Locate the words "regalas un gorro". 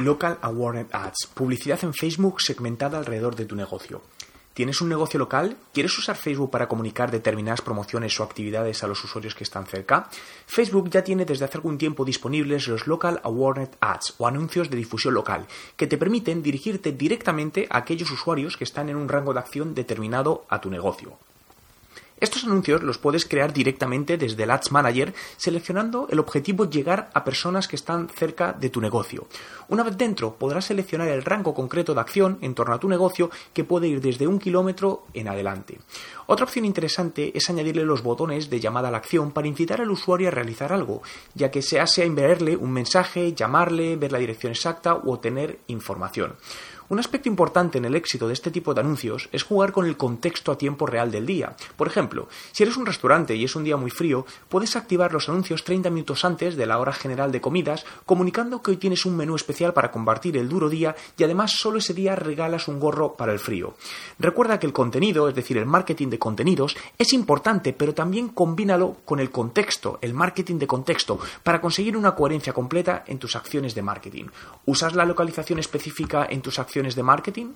62.16-63.14